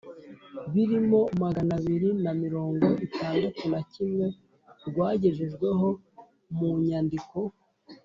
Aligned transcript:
birimo 0.73 1.19
magana 1.41 1.71
abiri 1.79 2.09
na 2.23 2.31
mirongo 2.41 2.87
itandatu 3.07 3.61
na 3.71 3.81
kimwe 3.91 4.25
rwagejejweho 4.87 5.87
mu 6.57 6.69
nyandiko 6.87 7.37